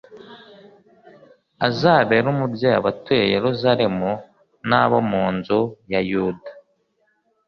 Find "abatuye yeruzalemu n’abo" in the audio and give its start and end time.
2.81-4.97